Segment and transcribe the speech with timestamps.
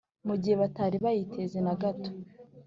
[0.27, 2.09] mu gihe batari bayiteze na gato,